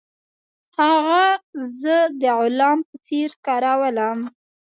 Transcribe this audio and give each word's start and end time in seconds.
هغه 0.79 1.23
زه 1.79 1.97
د 2.21 2.23
غلام 2.39 2.79
په 2.89 2.95
څیر 3.05 3.29
کارولم. 3.45 4.19